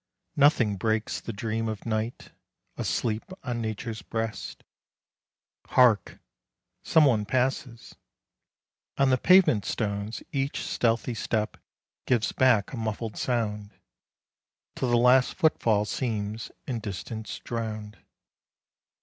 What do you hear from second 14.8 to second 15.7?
the last foot